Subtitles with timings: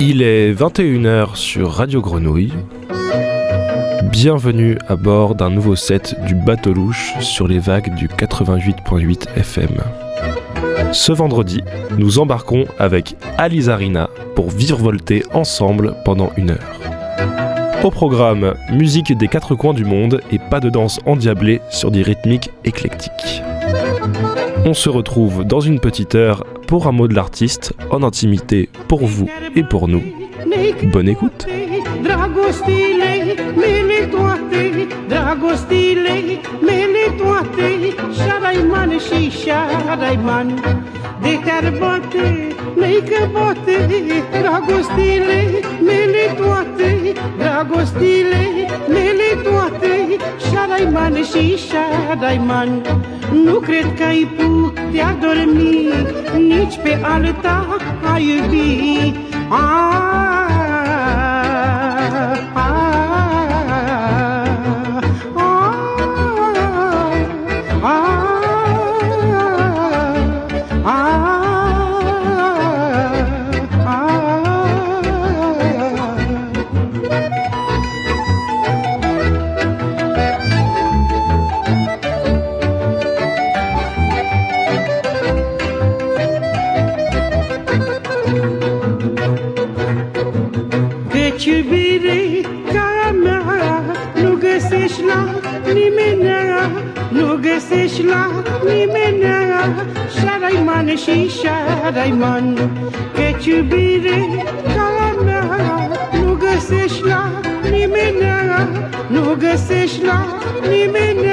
[0.00, 2.52] Il est 21h sur Radio Grenouille.
[4.04, 9.82] Bienvenue à bord d'un nouveau set du bateau louche sur les vagues du 88.8 FM.
[10.92, 11.62] Ce vendredi,
[11.98, 16.80] nous embarquons avec Alizarina pour virevolter ensemble pendant une heure.
[17.82, 22.02] Au programme, musique des quatre coins du monde et pas de danse endiablée sur des
[22.02, 23.42] rythmiques éclectiques.
[24.64, 29.06] On se retrouve dans une petite heure pour un mot de l'artiste, en intimité pour
[29.06, 29.26] vous
[29.56, 30.02] et pour nous.
[30.92, 31.46] Bonne écoute
[35.28, 40.54] Dragostile mele toate, șarai mane și șarai mane,
[41.20, 43.86] de care bate, mei că bate,
[44.40, 48.40] dragostile mele toate, dragostile
[48.88, 50.16] mele toate,
[50.50, 52.80] șarai mane și șarai mane.
[53.44, 55.88] Nu cred că ai putea dormi,
[56.36, 57.76] nici pe alta
[58.14, 59.14] ai iubi.
[59.48, 59.56] A,
[62.54, 62.87] a, Ah.
[91.48, 91.87] you be
[97.68, 98.30] găsești la
[98.64, 99.24] nimeni
[100.20, 102.70] Șaraiman și șaraiman
[103.14, 105.44] Căci iubire ca mea
[106.24, 107.30] Nu găsești la
[107.70, 108.22] nimeni
[109.08, 110.26] Nu găsești la
[110.68, 111.26] nimeni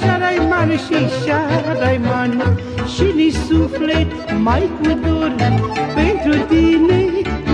[0.00, 2.58] Șaraiman și șaraiman
[2.94, 5.34] Și ni suflet mai cu dor.
[5.94, 7.04] Pentru tine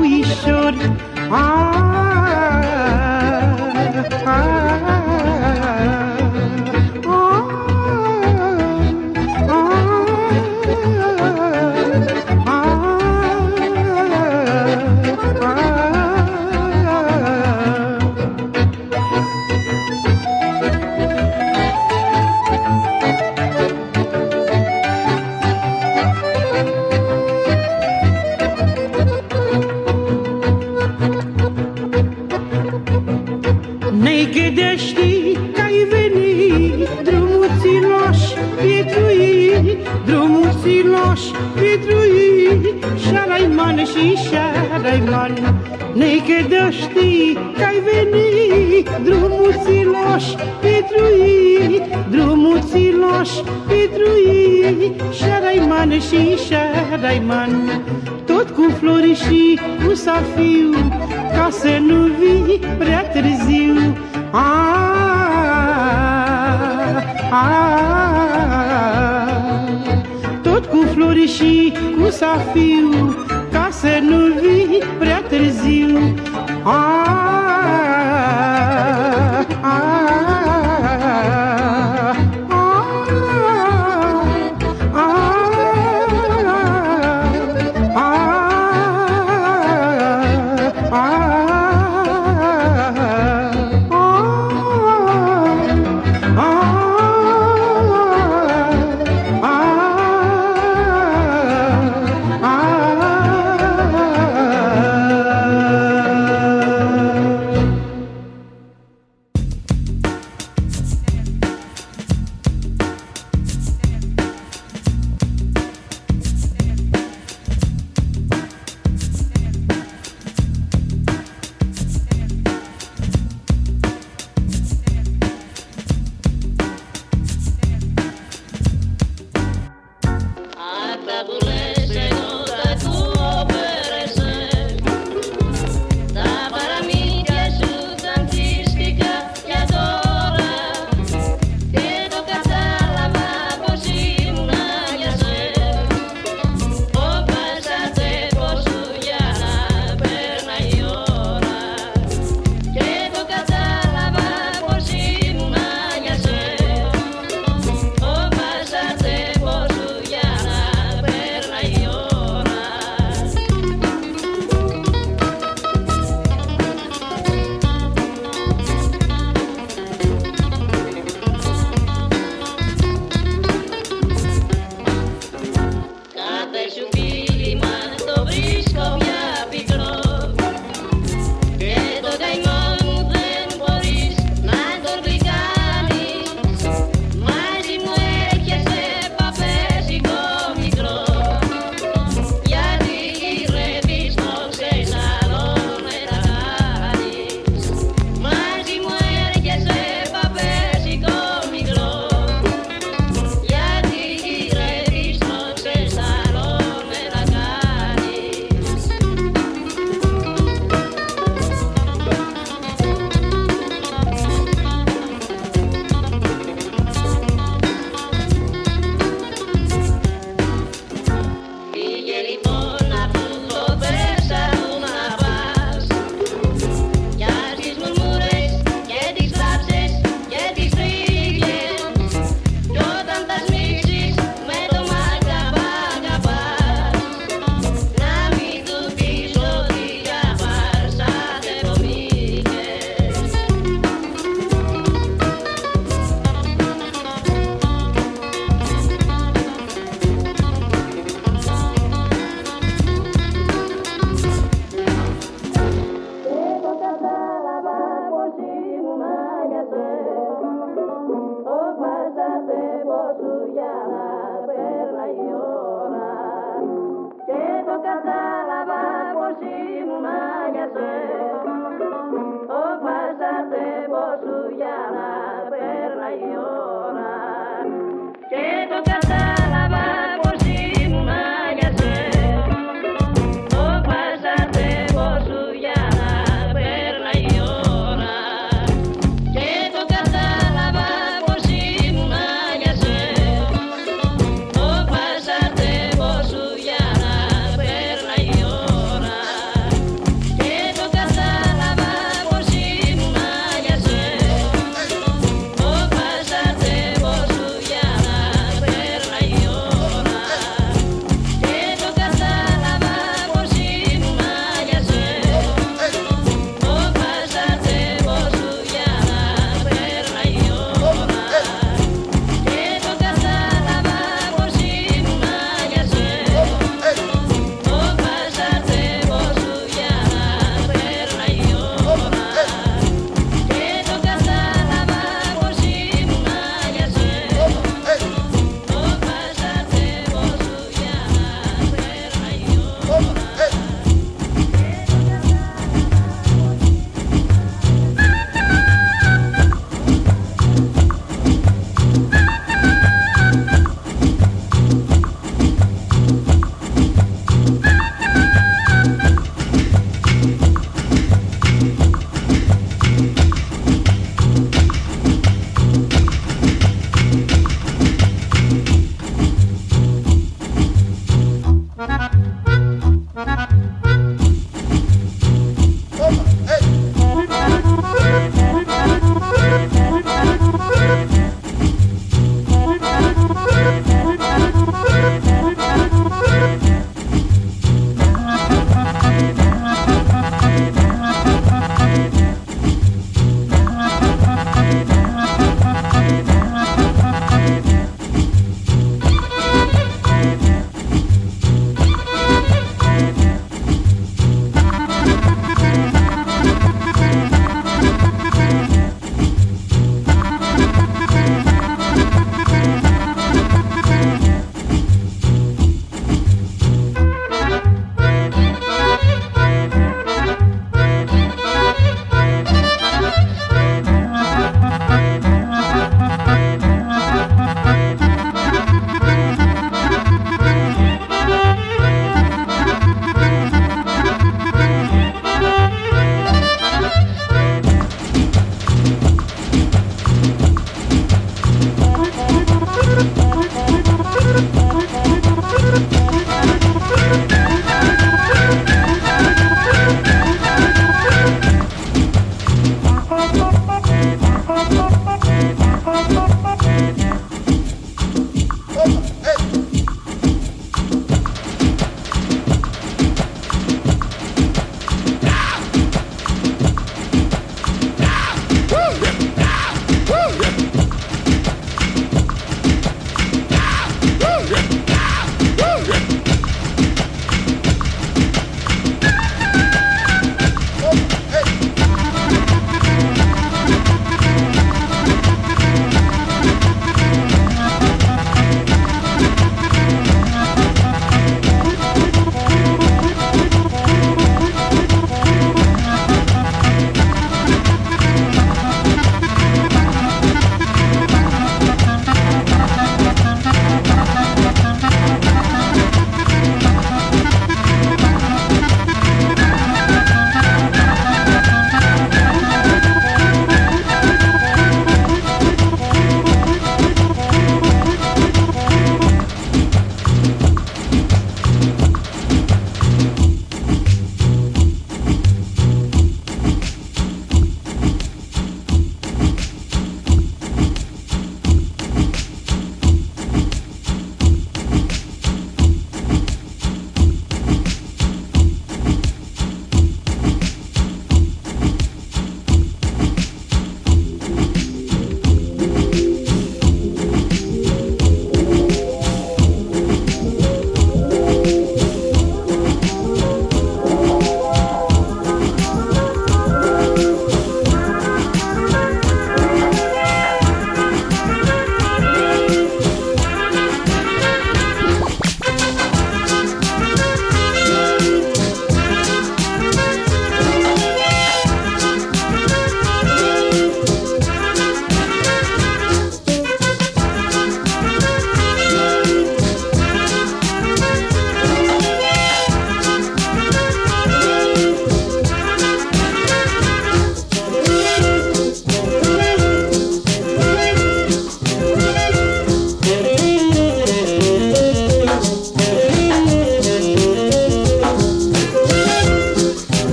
[0.00, 0.74] uișor
[1.32, 2.19] Ah, ah,
[44.00, 45.34] și șaraiman
[45.94, 50.24] Naked știi că ai venit Drumul țiloș
[50.60, 53.30] petrui Drumul țiloș
[53.68, 57.82] petrui Șaraiman și șaraiman
[58.26, 60.74] Tot cu flori și cu safiu
[61.34, 63.96] Ca să nu vii prea târziu.
[64.30, 64.40] Ah,
[67.30, 67.70] ah,
[70.42, 72.69] tot cu flori și cu safiu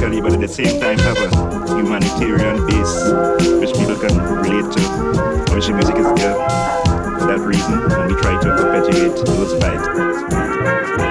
[0.00, 3.02] but at the same time have a humanitarian base
[3.58, 5.52] which people can relate to.
[5.52, 6.34] Original music is there
[7.18, 11.07] for that reason, and we try to perpetuate those vibes.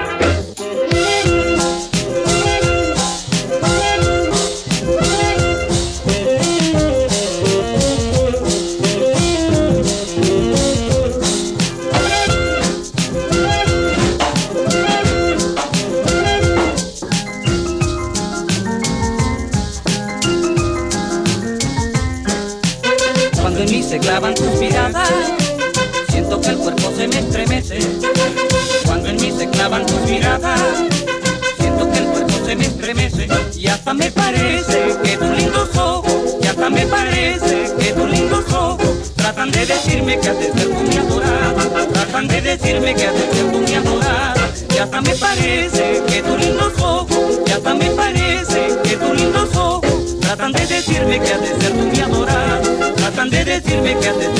[42.88, 44.50] me quedé siendo mi adorada.
[44.74, 49.56] Y hasta me parece que tus lindos ojos, y hasta me parece que tus lindos
[49.56, 52.62] ojos, tratan de decirme que has de ser tu mi adorada.
[52.96, 54.37] Tratan de decirme que has de ser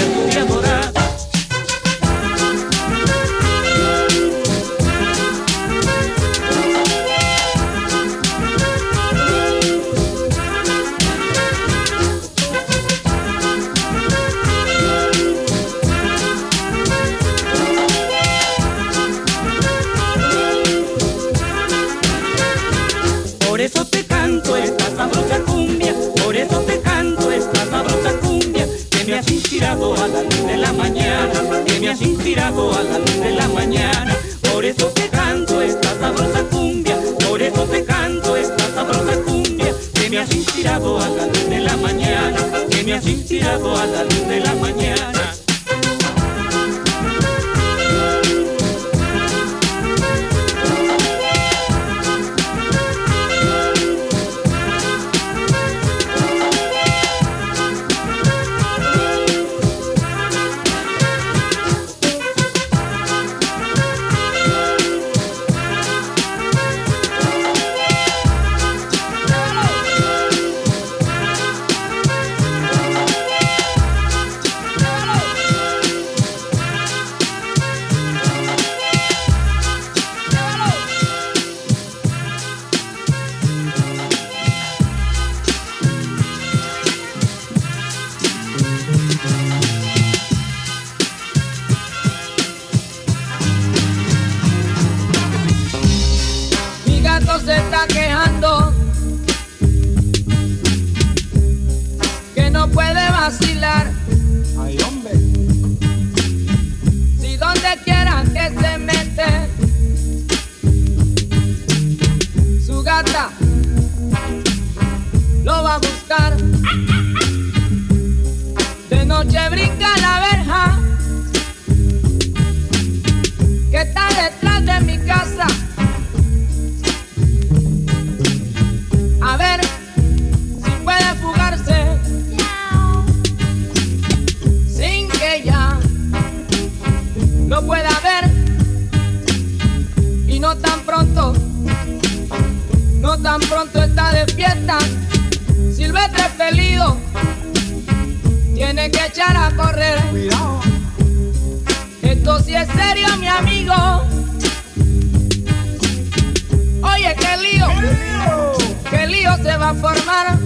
[159.48, 160.38] se va a formar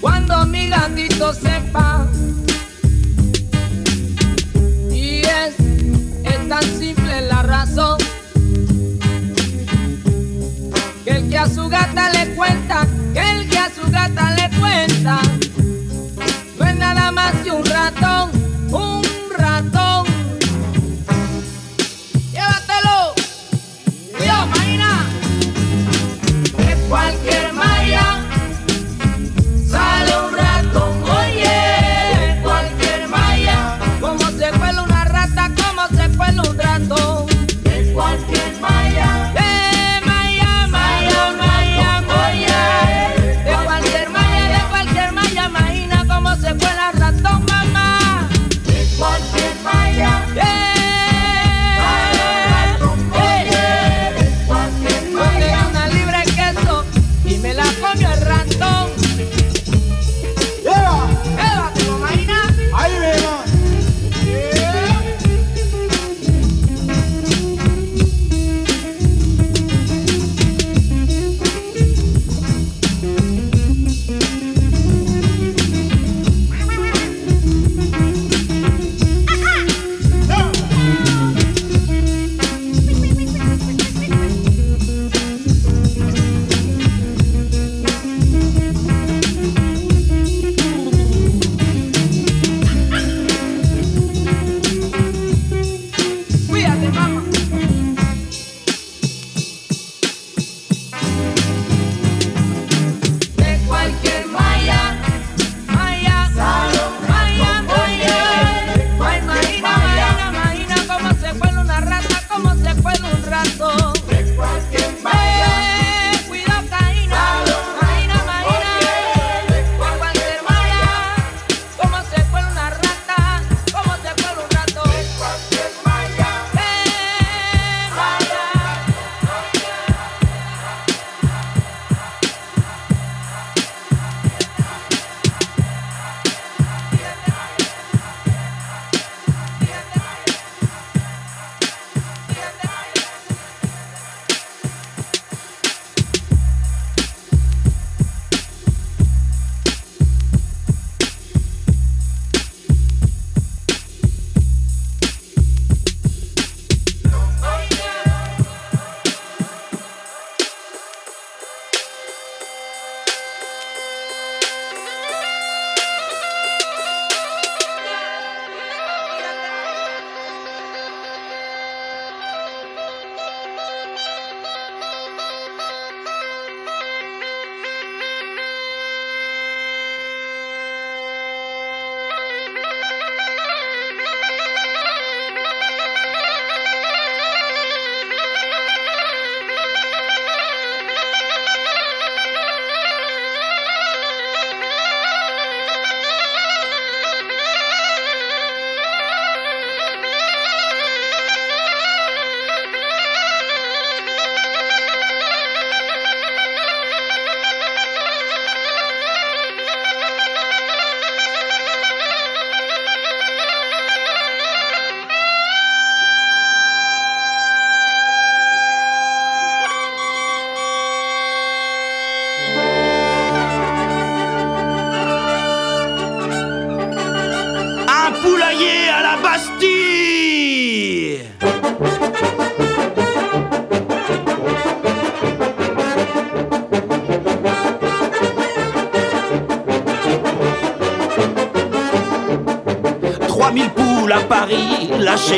[0.00, 2.06] cuando mi gatito sepa.
[4.92, 5.54] Y es,
[6.22, 7.98] es tan simple la razón
[11.04, 14.56] que el que a su gata le cuenta, que el que a su gata le
[14.60, 15.20] cuenta,
[16.60, 18.35] no es nada más que un ratón.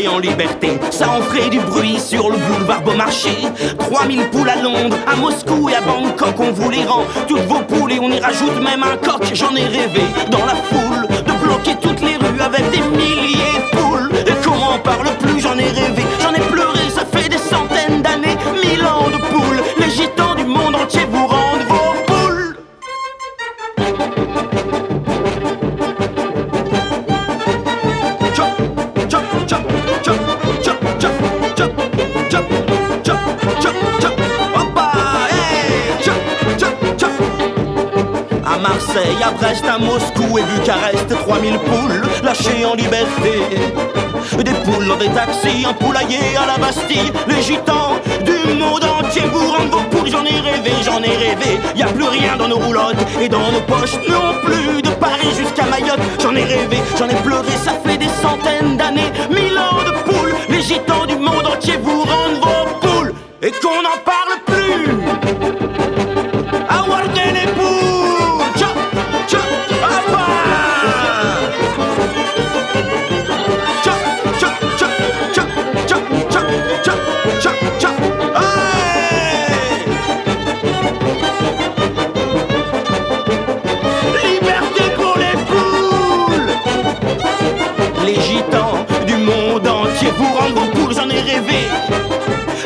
[0.06, 0.78] En liberté.
[0.90, 3.38] Ça en ferait du bruit sur le boulevard Beaumarchais.
[3.78, 7.04] 3000 poules à Londres, à Moscou et à Bangkok, on vous les rend.
[7.26, 9.22] Toutes vos poules et on y rajoute même un coq.
[9.32, 13.77] J'en ai rêvé dans la foule de bloquer toutes les rues avec des milliers de
[14.74, 16.87] on parle plus, j'en ai rêvé, j'en ai pleuré,
[39.40, 43.32] Brest, à Moscou et Bucarest, 3000 poules lâchées en liberté.
[44.36, 47.12] Des poules dans des taxis, un poulailler à la Bastille.
[47.28, 50.10] Les gitans du monde entier vous rendent vos poules.
[50.10, 51.58] J'en ai rêvé, j'en ai rêvé.
[51.76, 54.82] Y a plus rien dans nos roulottes et dans nos poches non plus.
[54.82, 57.50] De Paris jusqu'à Mayotte, j'en ai rêvé, j'en ai pleuré.
[57.64, 60.34] Ça fait des centaines d'années, mille ans de poules.
[60.48, 64.17] Les gitans du monde entier vous rendent vos poules et qu'on n'en parle
[89.06, 90.10] du monde entier.
[90.16, 91.60] Vous rendre vos poules, j'en ai rêvé.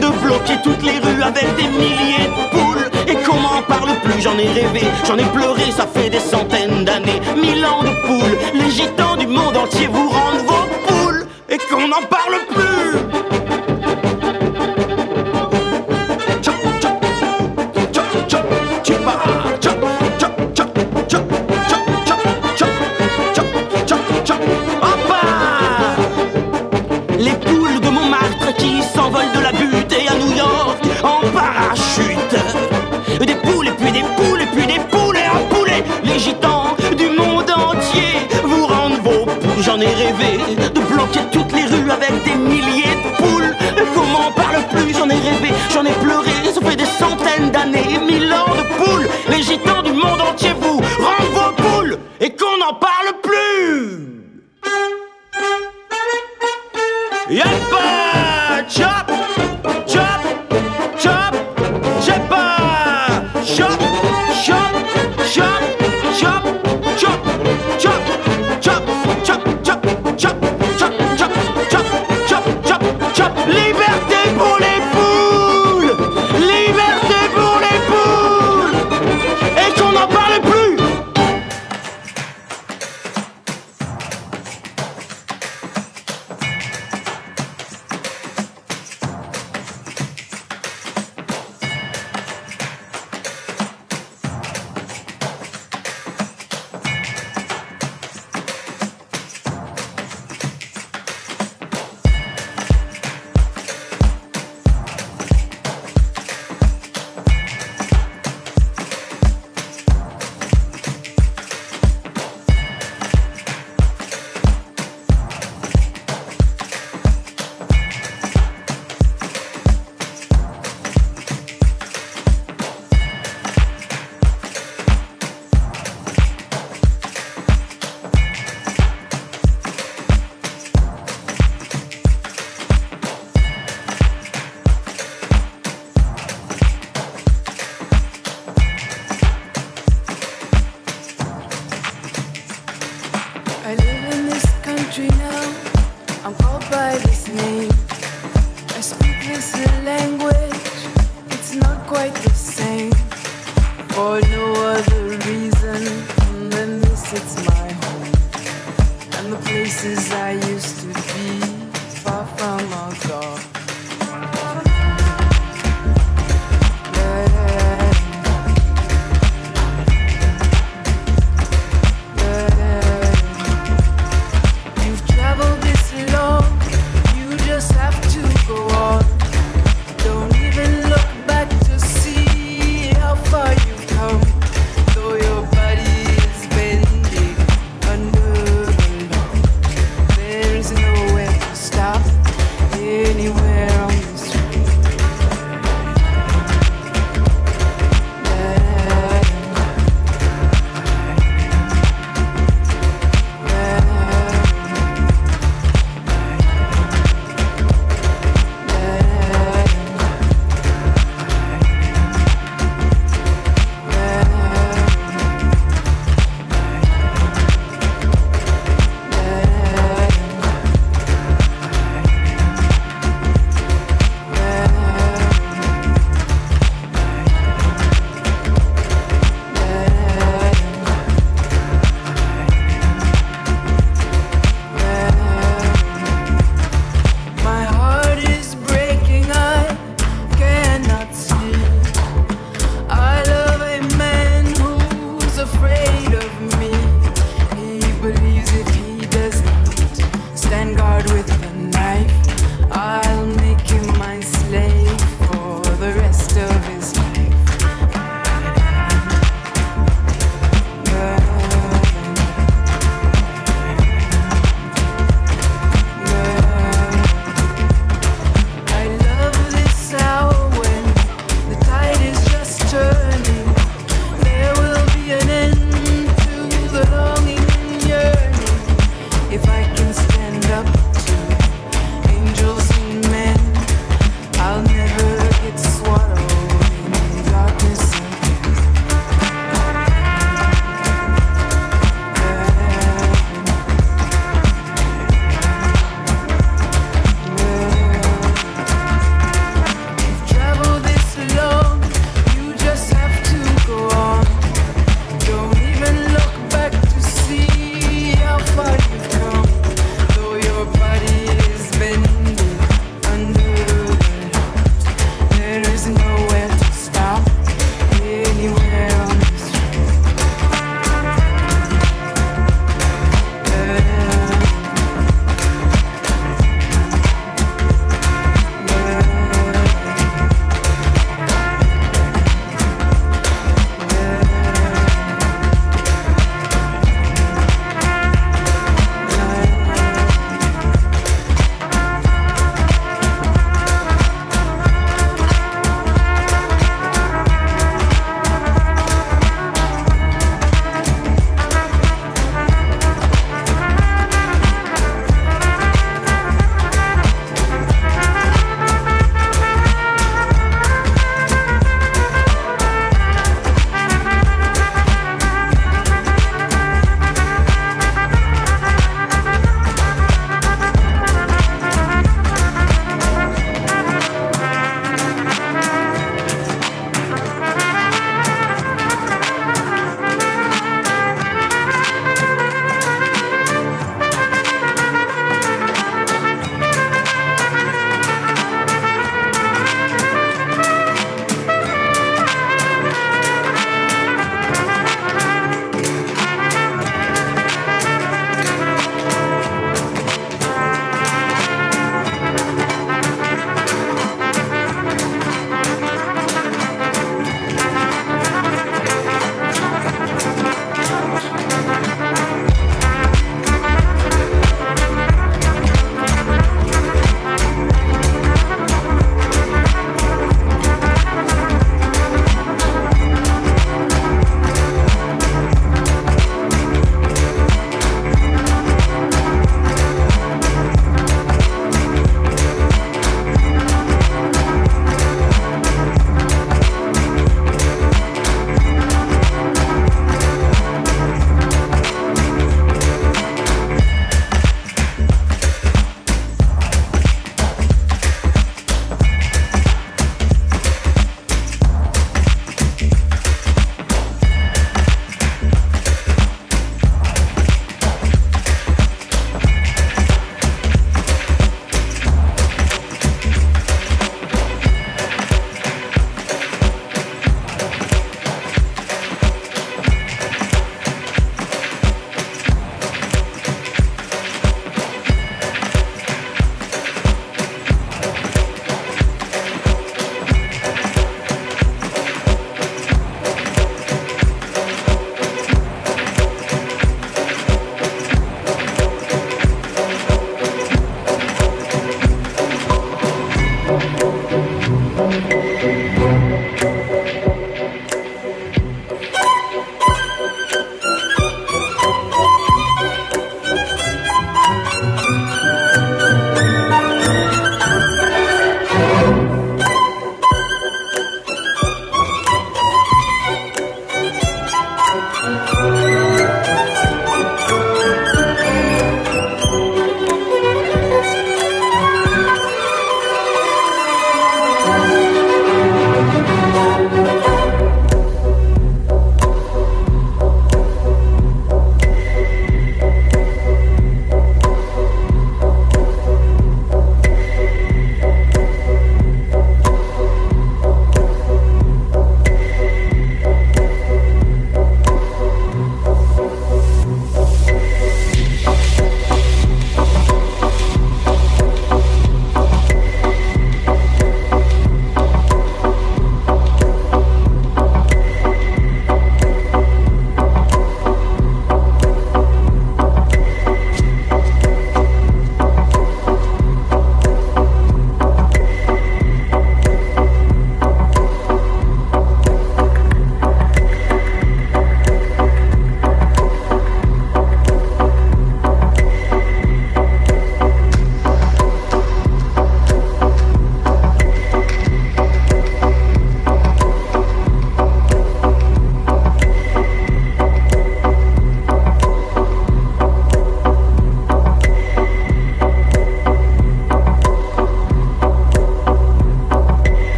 [0.00, 2.90] De bloquer toutes les rues avec des milliers de poules.
[3.06, 4.82] Et qu'on m'en parle plus, j'en ai rêvé.
[5.06, 7.20] J'en ai pleuré, ça fait des centaines d'années.
[7.36, 9.88] Mille ans de poules, les gitans du monde entier.
[9.88, 13.33] Vous rendent vos poules et qu'on n'en parle plus.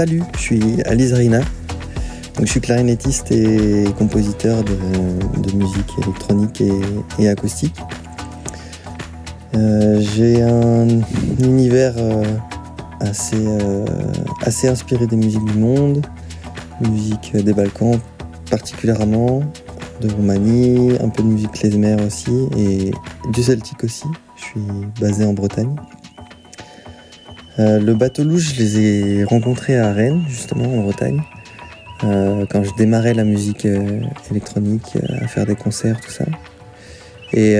[0.00, 1.10] Salut, je suis Alice.
[1.10, 1.34] Donc,
[2.40, 6.62] je suis clarinettiste et compositeur de, musique électronique
[7.18, 7.76] et, acoustique.
[9.54, 10.88] Euh, J'ai un
[11.42, 12.24] univers euh,
[13.00, 13.84] assez, euh,
[14.40, 16.00] assez inspiré des musiques du monde,
[16.80, 18.00] musique des Balkans
[18.50, 19.42] particulièrement,
[20.00, 22.90] de Roumanie, un peu de musique klezmer aussi et
[23.34, 24.06] du celtique aussi.
[24.36, 24.60] Je suis
[24.98, 25.76] basé en Bretagne.
[27.58, 31.20] Euh, le bateau louche, je les ai rencontrés à Rennes, justement, en Bretagne,
[32.04, 36.24] euh, quand je démarrais la musique euh, électronique, à faire des concerts, tout ça.
[37.32, 37.56] Et,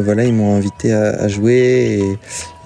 [0.00, 2.02] voilà, ils m'ont invité à, jouer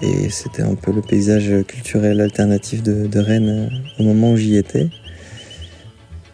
[0.01, 4.87] et, c'était un peu le paysage culturel alternatif de, Rennes au moment où j'y étais.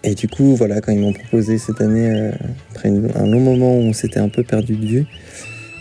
[0.06, 2.32] Et du coup, voilà, quand ils m'ont proposé cette année,
[2.72, 5.06] après un long moment où on s'était un peu perdu de vue,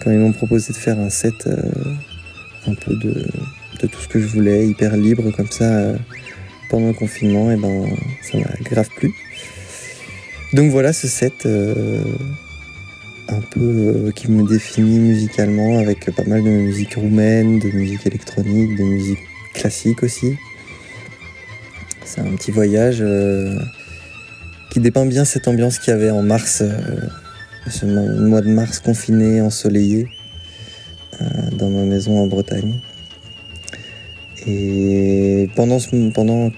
[0.02, 1.48] quand ils m'ont proposé de faire un set
[2.66, 3.28] un peu de,
[3.80, 5.96] de tout ce que je voulais, hyper libre comme ça, euh,
[6.70, 7.86] pendant le confinement, et ben
[8.22, 9.10] ça m'a grave plu.
[10.52, 12.02] Donc voilà ce set euh,
[13.28, 18.06] un peu euh, qui me définit musicalement avec pas mal de musique roumaine, de musique
[18.06, 19.18] électronique, de musique
[19.54, 20.36] classique aussi.
[22.04, 23.04] C'est un petit voyage
[24.70, 26.62] qui dépeint bien cette ambiance qu'il y avait en mars,
[27.68, 30.06] ce mo- mois de mars confiné, ensoleillé,
[31.52, 32.74] dans ma maison en Bretagne.
[34.46, 35.78] Et pendant,
[36.14, 36.50] pendant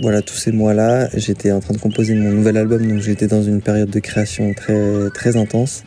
[0.00, 3.42] voilà, tous ces mois-là, j'étais en train de composer mon nouvel album, donc j'étais dans
[3.42, 5.84] une période de création très, très intense.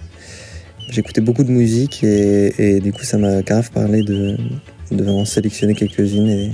[0.89, 4.37] J'écoutais beaucoup de musique et, du coup ça m'a grave parlé de,
[4.91, 6.51] de en sélectionner quelques-unes et,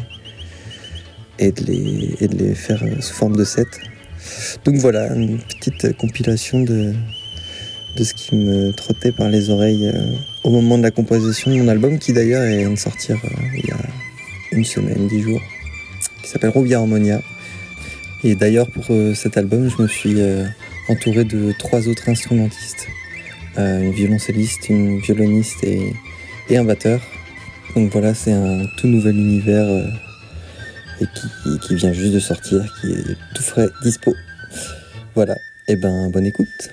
[1.39, 3.67] et, de les, de les faire sous forme de set.
[4.63, 6.93] Donc voilà, une petite compilation de,
[7.97, 10.13] de ce qui me trottait par les oreilles euh,
[10.43, 13.67] au moment de la composition de mon album, qui d'ailleurs est de sortir euh, il
[13.67, 13.77] y a
[14.51, 15.41] une semaine, dix jours,
[16.21, 17.21] qui s'appelle Rubia Harmonia.
[18.23, 20.45] Et d'ailleurs, pour euh, cet album, je me suis euh,
[20.89, 22.87] entouré de trois autres instrumentistes.
[23.57, 25.93] Euh, une violoncelliste, une violoniste et,
[26.55, 27.01] un batteur.
[27.75, 29.67] Donc voilà, c'est un tout nouvel univers
[30.99, 34.13] et qui, qui vient juste de sortir, qui est tout frais, dispo.
[35.15, 35.37] Voilà,
[35.69, 36.71] et ben bonne écoute.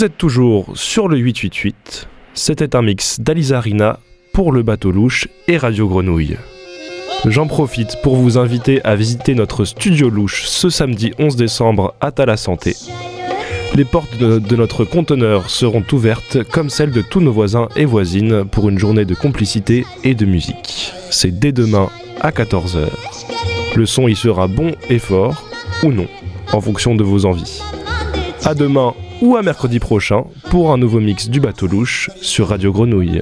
[0.00, 2.08] Vous êtes toujours sur le 888.
[2.32, 3.98] C'était un mix d'Alizarina
[4.32, 6.38] pour le bateau louche et Radio Grenouille.
[7.26, 12.12] J'en profite pour vous inviter à visiter notre studio louche ce samedi 11 décembre à
[12.12, 12.76] Tala Santé.
[13.74, 18.46] Les portes de, notre conteneur seront ouvertes comme celles de tous nos voisins et voisines
[18.46, 20.94] pour une journée de complicité et de musique.
[21.10, 21.90] C'est dès demain
[22.22, 22.86] à 14h.
[23.76, 25.44] Le son y sera bon et fort,
[25.82, 26.08] ou non,
[26.54, 27.60] en fonction de vos envies.
[28.46, 32.72] À demain ou à mercredi prochain pour un nouveau mix du bateau louche sur Radio
[32.72, 33.20] Grenouille.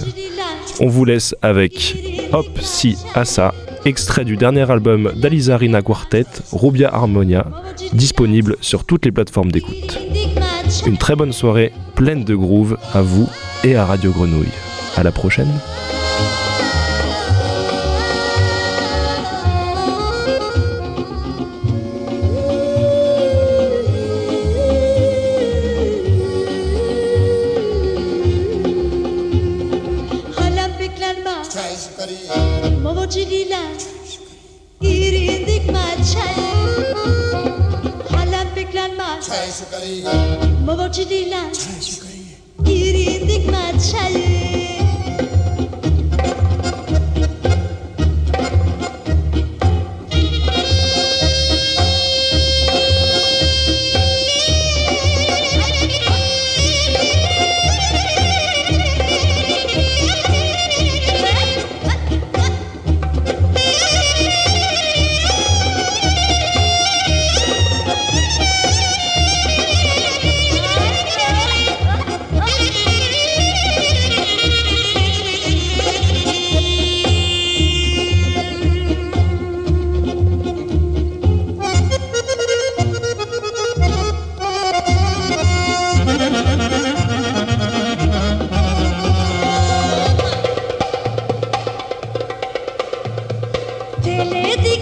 [0.80, 1.96] On vous laisse avec
[2.32, 3.52] Hop Si Assa,
[3.84, 7.46] extrait du dernier album d'Alizarina Quartet, Rubia Harmonia,
[7.92, 9.98] disponible sur toutes les plateformes d'écoute.
[10.86, 13.28] Une très bonne soirée pleine de groove à vous
[13.64, 14.52] et à Radio Grenouille.
[14.96, 15.52] À la prochaine.
[39.28, 40.04] çay su karıyı.
[40.66, 41.52] Baba çidiler.
[41.54, 42.78] Çay su karıyı.
[42.78, 44.47] İrindik maçayı.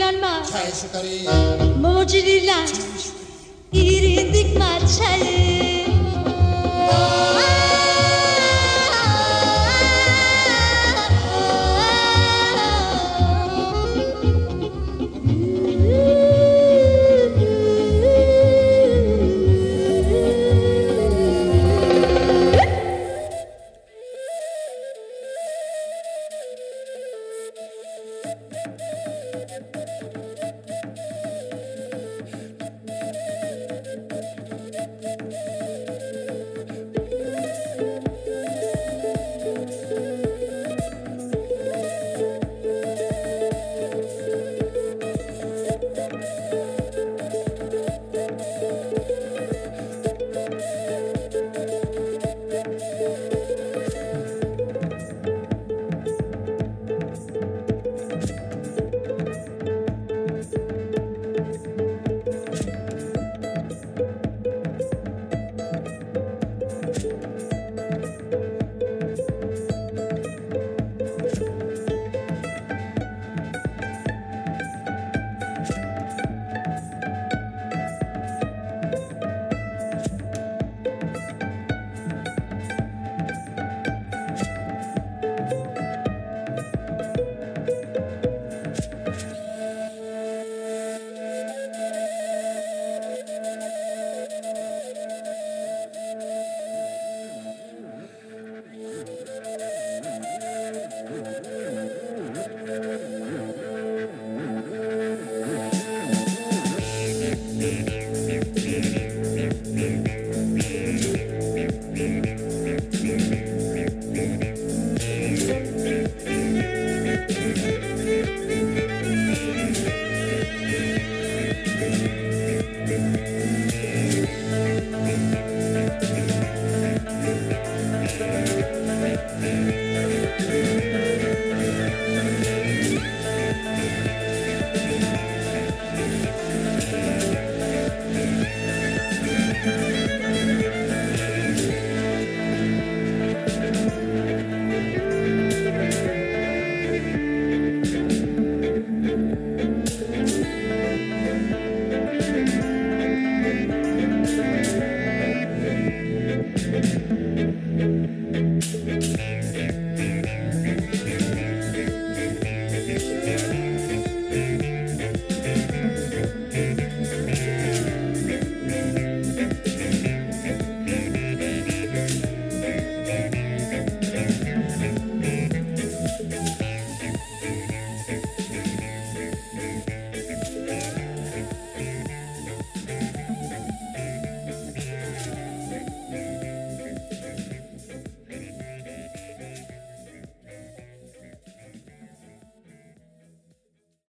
[0.00, 1.28] yüklenme Çay şukari
[1.80, 2.68] Mucidilen
[3.72, 5.86] İrindik maçayı